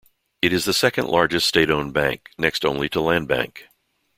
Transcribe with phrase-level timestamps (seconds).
[0.41, 3.65] It is the second-largest state-owned bank, next only to Landbank.